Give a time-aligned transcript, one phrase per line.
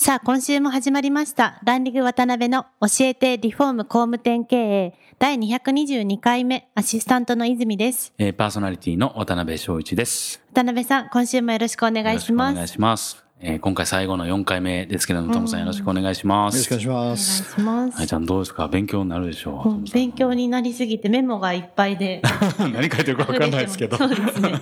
[0.00, 8.14] さあ今週も始まりましたランリング渡辺の教えてリフォーム工務店経営第222回目アシスタントの泉です。
[8.16, 10.40] えーパーソナリティの渡辺翔一です。
[10.54, 12.54] 渡辺さん今週もよろしくお願いします。
[12.54, 13.27] よろしくお願いします。
[13.40, 16.56] えー今回最後の4回目ですけれども、トムさんよろしくお願いします。
[16.56, 17.88] よろしくお願いしまお願いす。
[17.88, 17.96] します。
[17.98, 18.66] はい、ちゃんどうですか？
[18.68, 22.20] 勉強になるでしょう勉強になりすぎてメモがいっぱいで。
[22.58, 23.96] 何書いてるかわかんないですけど。
[23.98, 24.52] そうですね。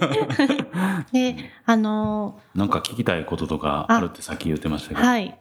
[1.13, 5.01] で、あのなんか聞きたいこととかあるってさっき言ってましたけど。
[5.01, 5.39] はい。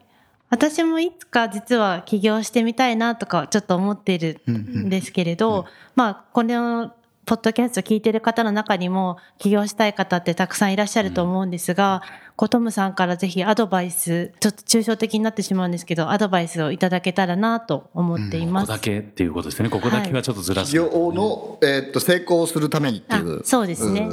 [0.50, 5.66] 私もいつか実は起業してみたいなとかちょっと思ってるんですけれど、
[5.96, 6.94] まあ、この
[7.26, 12.04] ポッドキャスト聞いてる方の中にも起業したい方ってたくさんいらっしゃると思うんですが、
[12.36, 18.68] こうトムさんからぜひアドバイス、ちょっと抽象的になってしまうんですけど、アドバイスをいただけたらなと思っています。
[18.68, 19.70] ここだけっていうことですね。
[19.70, 20.72] ここだけはちょっとずらす。
[20.72, 24.08] 企業の、えーっと成功するためにっていうあそうですね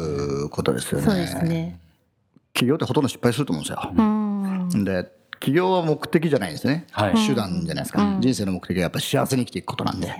[0.50, 1.06] ことですよね。
[1.06, 1.78] そうですね。
[2.54, 3.92] 企業ってほとんど失敗すると思うんですよ。
[3.94, 4.02] う
[4.78, 4.84] ん。
[4.84, 5.10] で、
[5.42, 6.86] 企業は目的じゃないんですね。
[6.92, 8.16] はい手段じゃないですか。
[8.20, 10.14] 人生の目的はやっぱり幸せに生きていくことなんで。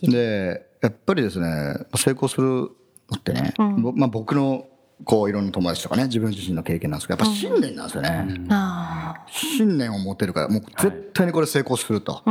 [0.00, 2.68] で、やっぱりですね、成功するの
[3.16, 4.68] ってね、ぼまあ僕の
[5.04, 8.46] こういろんな友達とかね、自分自身の経験なんですけど、やっぱ信念なんですよね。
[8.50, 12.22] あ信念を持てるから、もう絶対にこれ成功すると。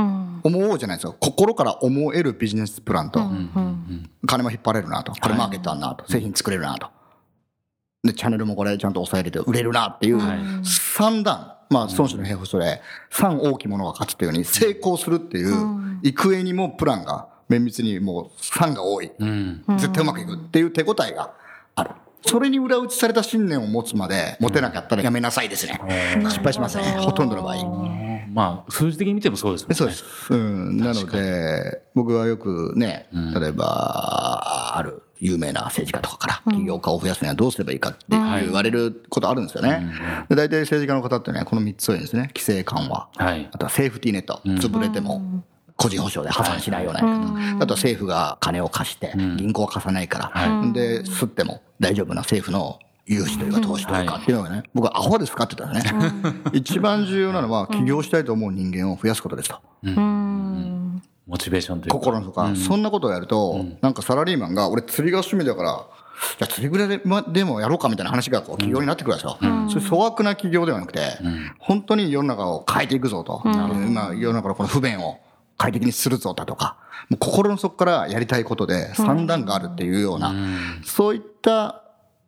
[0.46, 1.16] 思おうじゃないですか。
[1.20, 4.10] 心から思えるビジネスプランと、うん。
[4.26, 5.12] 金も引っ張れるなと。
[5.14, 6.10] これマーケットあんなと。
[6.10, 6.88] 製品作れるなと。
[8.04, 10.22] で、チャンネルもこれちゃんと抑えれて売れるなっていう、
[10.64, 11.54] 三段。
[11.74, 15.56] まあ、孫子の兵法書で、三大きいものが勝つっていうように、成功するっていう、
[16.04, 19.12] 行方にもプランが、綿密にもう三が多い。
[19.18, 19.64] うん。
[19.78, 21.34] 絶対うまくいくっていう手応えが
[21.76, 21.92] ある。
[22.26, 25.80] それに裏打ちされた信念を持つまで、持てなかったらやめなさいですね。
[26.30, 26.84] 失敗しますね。
[27.00, 28.04] ほとんどの場合。
[28.32, 29.76] まあ、数字的に見てもそうですもんね。
[29.76, 30.34] そうです。
[30.34, 30.78] うん。
[30.78, 33.10] なので、僕はよくね、
[33.40, 39.90] 例えば、ある有名な政治家とかから、起業家を増やすにはどうすればいいかって言われることあるんですよね。
[40.28, 42.24] で大体政治家の方ってね、この3つをですね。
[42.36, 43.08] 規制緩和。
[43.16, 44.42] はいあとはセーフティーネット。
[44.46, 45.44] 潰れても。
[45.76, 47.64] 個人保証で破産しないようなやり方。
[47.64, 50.72] あとは政府が金を貸して、銀行は貸さないから。
[50.72, 56.14] で、吸っても大丈夫な政府の融資というか投資というかっていうのがね、僕はアホですかって言ったらね、
[56.54, 59.60] 一番重要なのは起業したいと思う人間を増やすことですと。
[59.84, 61.02] うん。
[61.26, 61.98] モチベーションというか。
[61.98, 65.86] 心のとか、そんなことをやると、なんかサラリーマンが、俺釣りが趣味だから、
[66.38, 69.38] じゃあ釣りぐらいでまでもやろうかみたいな話がこう起業になってくるんですよ。
[69.70, 71.00] そういう粗悪な起業ではなくて、
[71.60, 73.42] 本当に世の中を変えていくぞと。
[73.46, 75.20] 今、世の中のこの不便を
[75.58, 76.78] 快適にするぞだとか、
[77.10, 80.34] もう心の底からやりたいことで三段があるっていうような、
[80.84, 81.83] そういった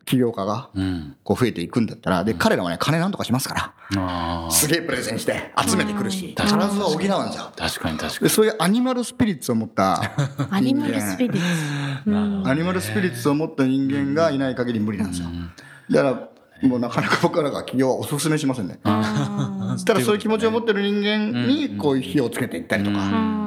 [0.06, 1.16] 起業家がうん。
[1.24, 7.16] こう増えていくんだったら、で、彼らはね、金なんとかしますから、あすげえプレゼンして集めてくるし、必ずは補うんですよ。
[7.18, 10.00] あ、確かに確かでそういうアニマルスピリッツを持った
[10.50, 12.48] アニマルスピリッツ。
[12.48, 15.28] アニマルスピリッツを持った人間がいない限り無理なんですよ。
[15.90, 16.30] だか
[16.62, 18.78] ら、もうなかなか僕らが企業はお勧めしませんね。
[18.82, 23.46] ただそういう気持ちを持ってる人間にこういう火をつけていったりとか。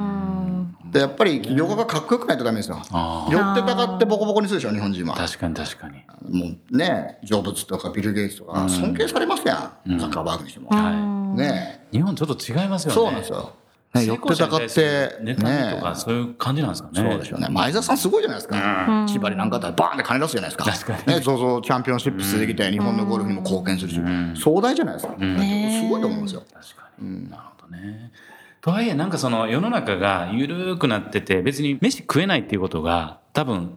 [0.92, 2.82] で、やっぱり起業家がかっこよくないとダメですよ。
[2.90, 5.14] あ寄ってたかってボコボコにするでしょ、日本人は。
[5.14, 6.02] 確かに確かに。
[6.30, 9.98] もうね、ジョブズとかビル・ゲイツとか尊敬されますやん。
[9.98, 10.68] ザッカーバーグにしても。
[10.70, 10.90] は
[11.36, 11.96] ねい。
[11.96, 12.94] 日本ちょっと違いますよね。
[12.94, 13.52] そうなんですよ。
[13.92, 17.10] ね、寄ってたかって、ネタとかそういう感じなんですかね。
[17.10, 17.48] そうでしょうね。
[17.50, 18.54] 前田さんすごいじゃないですか。
[19.08, 20.94] 千葉になんかあったらバーンって金出すじゃないですか。
[20.94, 24.00] 確かね、そうそう、チャンピオンシップ続けて日本のゴルフにも貢献するし、
[24.40, 25.14] 壮大じゃないですか。
[25.14, 25.18] す
[25.88, 26.42] ごいと思うんですよ。
[26.52, 27.28] 確かに。
[27.28, 28.12] なるほどね。
[28.60, 33.76] とはいえ、なんかその世の中が緩くなってて、別に飯食えないっていうことが多分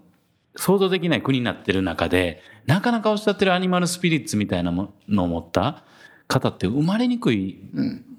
[0.56, 5.84] 想像できない国になってる中で、なかなかおっしゃってるアニマルスピリッツみたいなものを持った
[6.28, 7.60] 方って生まれにくい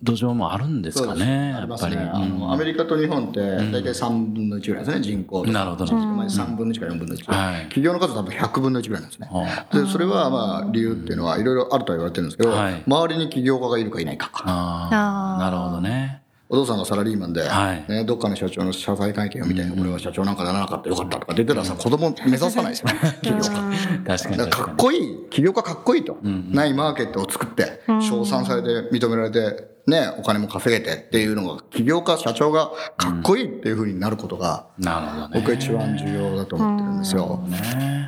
[0.03, 1.97] 土壌もあるんですかね、あやっぱり。
[1.97, 2.11] りますね。
[2.13, 7.33] あうんの、アメリカと日本って大体3分の1ぐらいですね、人口となるほどまあ3分の1から4分の1。
[7.33, 9.29] はい企業の数は多分100分の1ぐらいなんですね。
[9.31, 14.31] はで、それはまあ理由っていうのはいろいろあるとは言われてるんですけど、はい周りに起業家がいるかいないか。
[14.35, 16.14] ああ、なるほどね。
[16.49, 17.85] お父さんがサラリーマンで、はい。
[17.89, 20.91] ね、どっかの社長の謝罪会見を見て、俺は社長なんかならなかった。
[20.91, 22.89] よかったとか出てたらさ、子供目指さないですよ、
[23.23, 23.43] 起業家。
[24.07, 24.37] 確かに。
[24.37, 26.19] だかっこいい、起業家かっこいいと。
[26.23, 35.31] ないマーケットを作って、称賛されて、認められて、ね、お金も稼げてっていうのが、起業家、社長がかっこいいっていうふうになることが、なるほどね。
[35.35, 37.41] 僕は一番重要だと思ってるんですよ。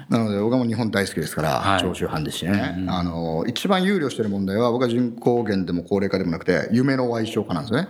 [0.08, 1.80] なので僕はもう日本大好きですから、はい。
[1.80, 7.88] 長州藩ですしね、あの、一番憂慮してる問題は僕は人口減でも高齢化でもなくて、夢の矮小化なんですよね。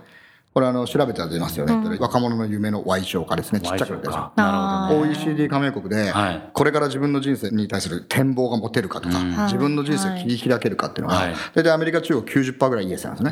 [0.57, 1.97] これあの、調べたら出ますよね。
[1.99, 3.61] 若者の夢の矮小化ですね。
[3.61, 4.31] ちっちゃくなってるんですよ。
[4.35, 5.09] なるほどね。
[5.11, 13.31] OECD 加盟国ではい、これから自分の人生に対する展望が持てるかとか、自分の人生を切り開けるかっていうのがはい、大体アメリカ中国90%ぐらいイエスなんですね。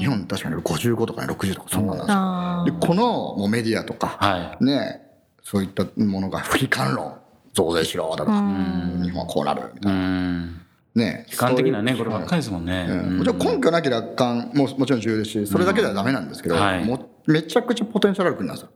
[0.00, 2.80] 日本確かに55とかね60とかそんなんなんですよ。
[2.80, 3.02] で、この
[3.36, 5.00] もうメディアとか、はね、
[5.44, 7.14] そういったものが不悲観論、
[7.52, 8.32] 増税しろだとか、
[9.00, 10.63] 日本はこうなるみたういな。
[10.96, 11.00] ん。
[11.00, 12.86] ね、悲観的なね、こればっかりですもんね。
[12.88, 13.18] うん。
[13.18, 16.84] もちろん根拠なき楽観ももちろん重要ですし、それだけではダメなんですけど、はい。
[16.84, 18.70] もめちゃくちゃポテンシャルある国なんですよ。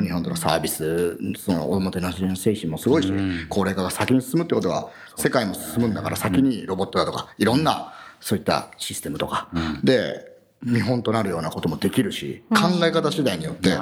[0.00, 3.12] 日本とのサービス、そのおもてなしの精神もすごいし、
[3.48, 9.48] 高齢化が先に進むってことは、世界も進むんだから先にロボットだとか、いろんなそういったシステムとか、
[9.84, 10.31] で、
[10.64, 13.76] 見本となるようなこともできるし、考え方次第によって、日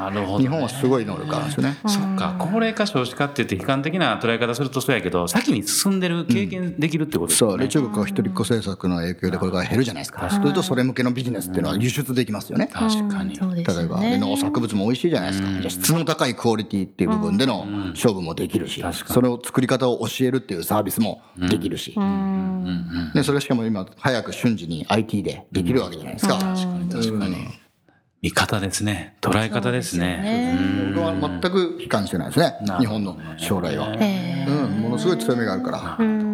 [0.49, 1.77] 本はすごい能力あるんですよね。
[1.87, 10.21] そっか、高齢化少子化って言って悲観的な捉え方するとそうやけど、先に進んでる、経験できるってことですそう、中国は一人っ子政策の影響でこれから減るじゃないですか。
[10.31, 12.71] そうするとそれ向けのビジネスっていうのは輸出できますよね。
[12.73, 13.37] 確かに。
[13.37, 15.49] 例えば、農作物も美味しいじゃないですか。
[15.71, 21.94] 質の高いクオリティっていう部分での勝負もできるし、それを作り方を教えるっていうサービスもできるし。
[23.15, 26.38] で、それしかも今、早く瞬時に IT でできるわけじゃないですか。
[26.91, 27.37] 確かに。
[28.23, 29.17] 見方ですね。
[29.23, 30.93] 捉え方ですね。
[30.95, 32.55] 僕は全く悲観してないですね。
[32.79, 33.89] 日本の将来は。
[33.89, 35.97] うん、ものすごい強みがあるから。
[36.01, 36.31] ええ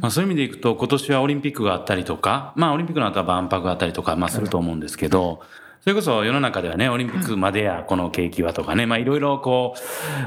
[0.00, 5.42] まあ、そういう意味でいくと、今年はオリンピックがあったりとか、まあ、オリンピックの後は万博があったりとか、まあ、すると思うんですけど、
[5.82, 9.74] それこそ世の中ではね、オリンピックまでや、この景気はとかね、まあ、いろいろこ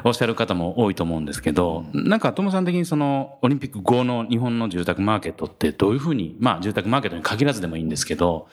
[0.04, 8.48] う、おっしゃる方も多いと思うんですけど、なんか、友さん的にその、オリンピック後の日本の住宅マーケットってどういうふうに、まあ、住宅マーケットに限らずでもいいんですけど、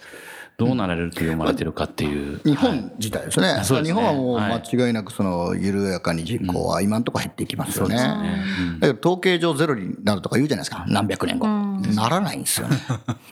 [0.56, 2.41] どうなられると思われてるかっていう。
[2.44, 3.61] 日本自体ですね。
[3.64, 7.97] そうですね日本はもうはい間違いなくその緩やかに人口は今のところ減っていきますよね。
[7.97, 8.44] ね
[8.81, 10.85] だけど統計上ゼロになるとか言うじゃないですか。
[10.88, 11.47] 何百年後。
[11.94, 12.76] ならないんですよね。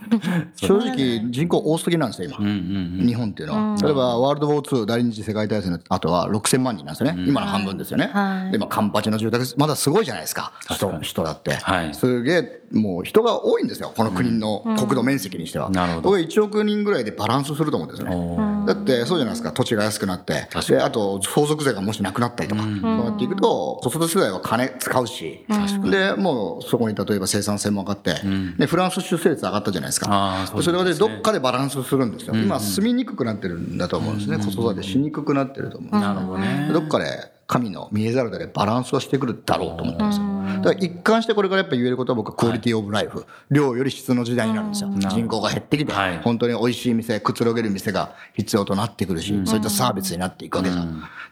[0.57, 3.07] 正直人口多すぎなんですよ、今。
[3.07, 3.77] 日本っていうのは。
[3.83, 7.25] 例えばワールドウォー2第二次世界大戦の後は6000万人なんですよね。
[7.27, 8.11] 今の半分ですよね。
[8.51, 10.53] で、今カンパチの住宅まだすごいじゃないですか。
[10.71, 11.55] 人、人だって。
[11.55, 11.95] はい。
[11.95, 13.93] すげえ、もう人が多いんですよ。
[13.97, 15.71] この国の国土面積にしては。
[15.71, 16.03] なるほど。
[16.11, 18.67] 僕は1億人ぐらいでバランスすると思うんですよね。
[18.67, 19.53] だってそうじゃないですか。
[19.53, 20.49] 土地が安くなって。
[20.69, 25.45] であと相続税がもしなくなったりとか、そうなっていくと子育て世代は金使うし、
[25.91, 28.17] でもうそこに例えば生産性も上がって、
[28.57, 30.45] でフランス出生率上がったじゃないですか。
[30.47, 30.79] そすね。
[30.79, 36.07] それでどっかでバランスするんですよ、今住みにくくなってるんだと思うんですね、子育てしにくくなってると思うんで
[36.43, 36.73] すね。
[36.73, 40.25] どっかで神の見えざるでバランスはしてくるだろうと思ってますよ。
[40.63, 44.91] だから一貫してこれからやっぱ言えることは僕はクオリティオブライフ、量より質の時代になるんですよ。
[44.97, 46.19] 人口が減ってきて、はい。
[46.19, 50.85] 本当に美味しい店、くつろげる店が必要となってくるし、そういったサービスになっていくわけですよ。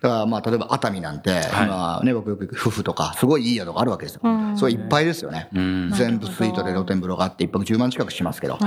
[0.02, 4.20] だからまあ例えば熱海なんて、今ね、僕よく夫婦とか、すごいいい宿があるわけですよ。
[4.56, 5.48] それいっぱいですよね。
[5.52, 8.58] 全部スイートで露天風呂があって一泊10万近くしますけど、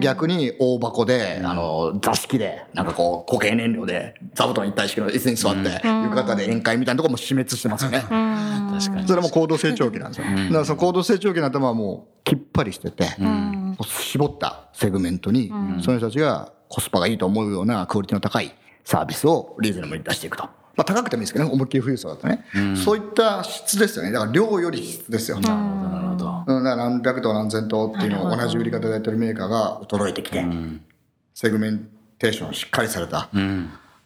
[0.00, 8.04] 逆に大箱で、あの、座敷で、なんかこう、固形燃料で、座布団一体式の椅子に座って、浴衣で宴会みたいなところも死滅してますよね。
[8.80, 9.08] 確かに。
[9.08, 10.26] それも高度成長期なんですよ。
[10.26, 13.06] だからその高度成長期の頭はもうきっぱりしてて、
[13.84, 18.52] 絞ったセグメントに、その人たちがコスパがいいと思うようなクオリティの高い
[18.84, 20.44] サービスをリーズナブルに出していくと。
[20.76, 22.44] まあ高くてもいいですけどね、思いっきり富裕層だとね。
[22.76, 24.12] そういった質ですよね。
[24.12, 25.40] だから量より質ですよ。
[25.40, 25.48] な
[26.00, 26.44] るほど。
[26.46, 30.44] 何百頭何千頭っていうのを同じ売り方でやってるメーカーが衰えてきて、
[31.34, 33.28] セグメンテーションしっかりされた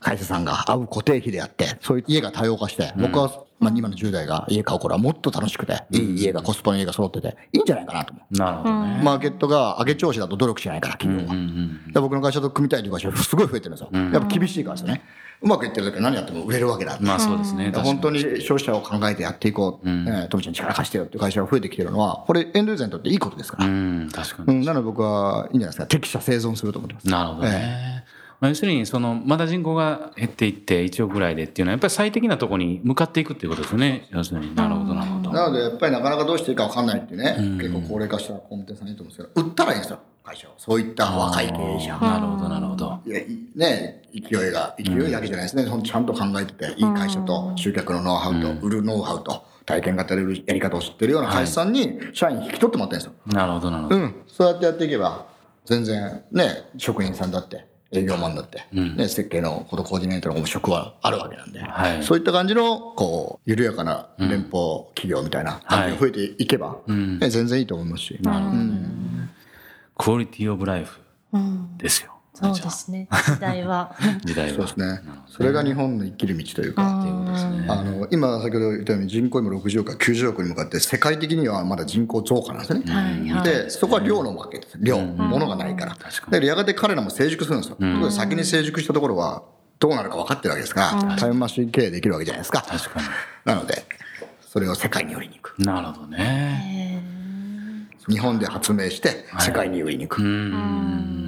[0.05, 8.37] 会社さんが合う固定費であって、そういう家が多様化して、僕は、まあ、今の10代が家買う頃はもっと楽しくて、いい家がコスパの家が揃ってて、いいんじゃないかなと思う。
[8.37, 9.01] なるほどね。
[9.03, 11.35] マーケットが上げ調子だと努力しないから、企業は。
[11.35, 11.41] だか
[11.95, 13.89] ら僕の会社と組みたいという会社がすごい増えてるんですよ。
[14.13, 15.03] やっぱ厳しいからですよね。
[15.41, 16.99] うまくいってる時は何やっても売れるわけだ。
[17.01, 17.73] まあそうですね。
[17.75, 23.67] 本当に消費者を考えてやっていこう、えー、トムちゃん力貸してよっていう会社が増えてきてるのは、これエンドユーザーにとっていいことですから。
[23.67, 24.59] うん、確かに。
[24.59, 25.87] うん、なので僕はいいんじゃないですか。
[25.87, 27.09] 適者生存すると思ってます。
[27.09, 28.05] なるほどね。
[28.45, 34.07] まあ、要するに、その、まだ人口が減っていって1億ぐらいでっていうのは、やっぱり最適なところに向かっていくっていうことですよね。
[34.11, 34.55] 要するに。
[34.55, 35.33] なるほど、なるほど。
[35.33, 40.51] なのでやっぱりなかなかどうしていいか分かんないっていうね、結構高齢化した工務店さんいると思うんですけど、売ったらいいんですよ、会社を。
[40.59, 41.99] そういった若い経営者。
[41.99, 43.01] なるほど、なるほど。
[43.07, 45.65] いや、いね、勢いが、勢いだけじゃないですね。
[45.65, 53.13] ほんとちゃんと考えてて、いい会社と集客のノウハウと、売るノウハウと、体験型で売るやり方を知ってるような会社さんに、社員引き取ってもらってるんですよ。
[53.29, 53.97] なるほど、なるほど。
[53.97, 54.15] うん。
[54.29, 55.33] そうやってやっていけば、
[55.65, 58.97] 全然ね、職員さんだって、営業マンになって、うん。
[58.97, 62.03] ね、設計のことコーディネートの職はあるわけなんで、はい。
[62.03, 67.19] そういった感じのこう緩やかな連邦企業みたいな感じが増えていけば、ん。
[67.19, 68.19] ね全然いいと思いますし、
[69.97, 71.01] クオリティオブライフ
[71.33, 71.77] うん。
[71.79, 72.14] ですよ。
[72.35, 73.07] そうですね。
[73.11, 73.95] 時代は。
[74.25, 74.55] 時代は。
[74.55, 75.01] そうですね。
[75.29, 77.67] それが日本の生きる道というか、っていうことですね。
[77.69, 82.93] あの今先ほど言ったように人口今60億から90億に向かって世界的にはまだ人口増加なんですよね。
[82.93, 83.45] はいはい。
[83.45, 84.77] でそこは量のわけです。
[84.81, 85.93] 量、物がないから。
[85.93, 89.45] だからやがて彼らも成熟するんですよ、先に成熟したところは
[89.79, 92.63] どうなるか分かってるわけですから、タイムマシン経営できるわけじゃないですか。
[92.69, 93.01] 確か
[93.45, 93.85] なので
[94.41, 95.55] それを世界に売りに行く。
[95.59, 95.67] に。
[95.67, 96.85] なるほどね。
[98.09, 101.24] 日本で発明して世界に売りに行く、うん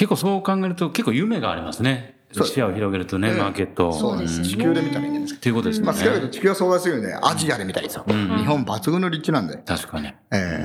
[0.00, 2.14] 結構そう考えると結構夢がありますね。
[2.32, 3.92] 視野を広げるとね、マーケット。
[3.92, 5.84] そうです、地球で見たらいいんですかっていうことですね。
[5.84, 8.04] まあ、世界で地球は相談するんで、アジアで見たいですよ。
[8.06, 9.58] 日本抜群の立地なんで。
[9.58, 10.06] 確かに。
[10.30, 10.64] え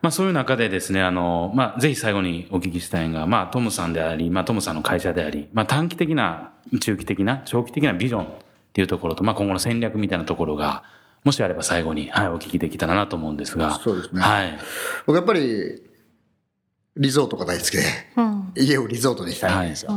[0.00, 8.26] まあそういう中でですね、あの、まあぜひ最後にお聞きしたいのが、まあトムさんであり、まあトムさんの会社であり、まあ短期的な、中期的な、長期的なビジョンっ
[8.72, 10.84] ていうところと、まあ今後の戦略みたいなところが、
[11.24, 13.80] もしあれば最後に、はい、お聞きできたらなと思うんですが。
[13.80, 14.58] そうですねはい。
[15.06, 15.82] 僕やっぱり、
[16.98, 17.82] リゾートが大好きで、
[18.16, 19.92] うん家をリゾートにしたいんですよ。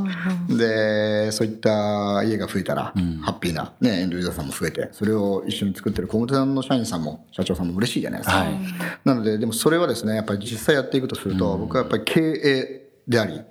[0.50, 8.38] で、そういった家が増えたら、ハッピーな、ね、エンドユーザーさんも増えて、それを一緒に作ってる工務店の社員さんも、社長さんも嬉しいじゃないですか。
[8.38, 8.60] はい。
[9.04, 13.42] なので、でもそれはですね、やっぱり実際やっていくとすると、僕はやっぱり経営であり、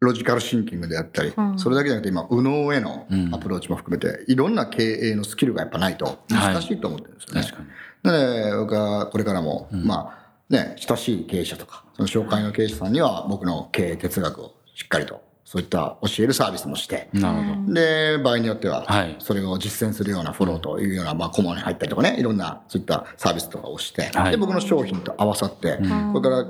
[0.00, 7.42] ロジカルシンキングであったり、それだけじゃなくて今、右脳へのアプローチも含めて、いろんな経営のスキルがやっぱないと難しいと思ってるんですよね。
[7.42, 7.68] 確かに。
[8.04, 17.74] なので、僕はこれからも、まあ、ね、親しい経営者とか、その紹介の経営者さんには僕の経営哲学をしっかりと、そういった教えるサービスもして、なるほど。
[17.74, 25.78] で、場合によってははい、それを実践するようなフォローというような、まあ、コモに入ったりとかね、いろんな、そういったサービスとかをして、はいで、僕の商品と合わさって、
[26.12, 26.44] これから、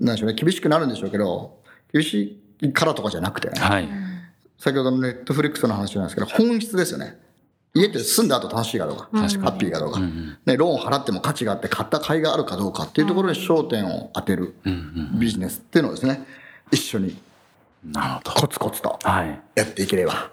[0.00, 1.58] なんでしょうね、厳しくなるんでしょうけど、
[1.92, 3.88] 厳しいからとかじゃなくてね、はい。
[4.56, 7.18] 先ほどのネットフリックスの話なんですけど、本質ですよね。
[7.74, 14.54] 家って住んだ後楽しいかどうか、ハッピーかどうか、ね、ローン払っても価値があって買った甲斐があるかどうかっていうところに焦点を当てる
[15.18, 16.24] ビジネスっていうのをですね、
[16.70, 17.16] 一緒に
[17.92, 18.30] なるほど。
[18.40, 19.40] コツコツとはい。
[19.56, 20.30] やっていければ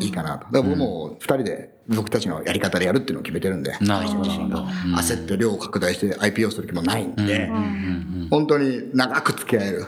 [0.00, 0.46] いいかなと。
[0.46, 7.48] だから僕も二人で僕たちのやり方でやるっていうのを決めてるんで、なるほど焦って量を拡大して IPO する気もないんで、
[8.30, 9.86] 本当に長く付き合える。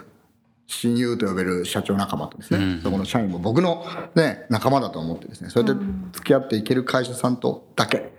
[0.73, 8.13] 親友と呼べる社長仲間とですね、そこの社員も僕の、ね、仲間だと思ってですね、そうやって付き合っていける会社さんとだけ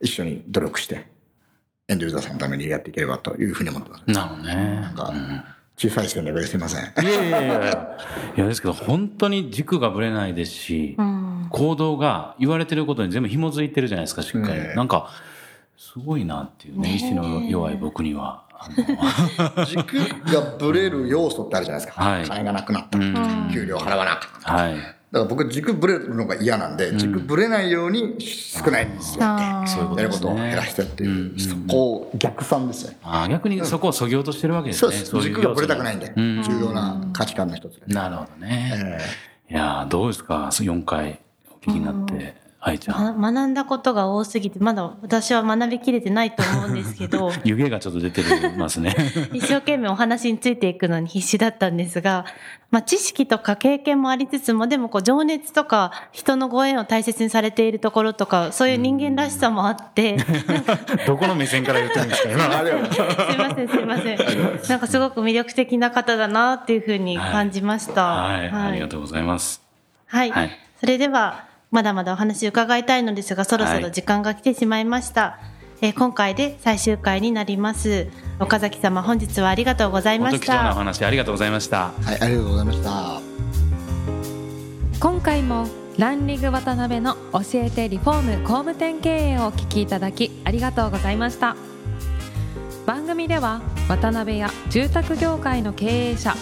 [0.00, 1.06] 一緒に努力して、
[1.88, 4.02] エンドユーザーさんのためにやっていければというふうに思ってます。
[4.06, 4.54] なるほどね。
[4.54, 5.12] なんか
[5.76, 7.06] 小さいですいません。
[7.06, 7.98] いやいやいやいや。
[8.36, 10.96] いやですけど、本当に軸がぶれないですし、
[11.50, 14.60] 行動が言われてることに全部紐づいてるじゃないですか、しっかり。
[14.60, 15.10] ねえなんか、
[15.76, 18.44] すごいなっていうね、意志の弱い僕には。
[18.68, 19.96] あの軸
[20.32, 22.02] がぶれる要素ってあるじゃないですか。
[22.02, 22.98] はい金がなくなった。
[23.52, 24.52] 給料払わなかった。
[24.52, 24.74] はい。
[24.76, 29.24] だから僕軸ぶれるのが嫌なんで、軸ぶれないように少ないんですよ。
[29.24, 30.14] あそういうことやる。
[30.14, 32.98] ことを減らしてっていう、そこを逆算ですよね。
[33.02, 34.92] あー逆にそこをそぎ落としてるわけですね。
[34.92, 35.28] そうです。
[35.28, 37.90] 軸がぶれたくないんで、うん重要な価値観の一つです。
[37.94, 38.98] なるほどね。
[39.50, 43.20] えいやーどうですか ?4 回お聞きになって、愛ちゃん。
[43.20, 48.22] ま学んだことが多すぎてまだ私は学びきれてないと思うんですけど 湯気がちょっと出て
[48.56, 48.94] ますね。
[49.34, 52.24] 一生懸命お話についていくのに必死だったんですが、
[52.70, 60.16] まあ、知識とか経験もありつつもでもこう情熱とか人のご縁を大切にされているところとかそういう人間らしさもあって、
[61.06, 62.58] どこの目線から言ってるんですか今。
[62.58, 64.18] あれはすいませんすいません
[64.68, 68.04] なんかすごく魅力的な方だなっていうふうに感じました。
[68.04, 69.60] はい、ありがとうございます。
[70.06, 75.38] はい、はいそれではまだまだお話伺いたいのですがそろそろ時間が来てしまいました、
[75.80, 78.06] えー今回で最終回になります。
[78.38, 81.90] 岡崎様本日はありがとうございまし本当貴重なおた話ありがとうございました。
[81.90, 83.20] はい、ありがとうございました。
[85.00, 85.66] 今回も
[85.98, 91.56] ランリング渡辺の教えてリフォーム工務店経営をお聞きいただきありがとうございました。
[92.86, 96.34] 番組では渡辺や住宅業界の経営者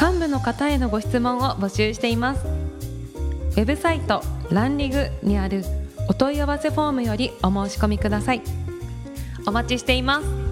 [0.00, 2.44] 幹部の方へのご質問を募集しています。
[2.44, 5.64] ウェブサイトランリグにある
[6.08, 8.42] お問い合わせフォームよりお申し込みください。
[9.46, 10.45] お待ちしています。